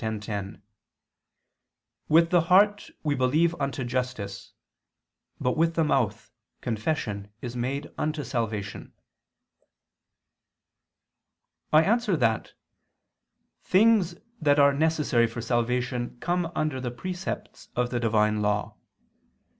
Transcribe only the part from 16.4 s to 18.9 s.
under the precepts of the Divine law.